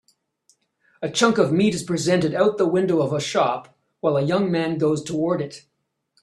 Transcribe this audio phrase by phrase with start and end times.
[1.03, 4.51] A chunk of meat is presented out the window of a shop while a young
[4.51, 5.67] man goes toward it